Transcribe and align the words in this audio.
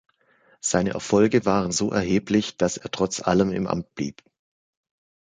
Seine 0.61 0.93
Erfolge 0.95 1.45
waren 1.45 1.71
so 1.71 1.91
erheblich, 1.91 2.57
dass 2.57 2.75
er 2.75 2.89
trotz 2.89 3.21
allem 3.21 3.51
im 3.51 3.67
Amt 3.67 3.93
blieb. 3.93 4.23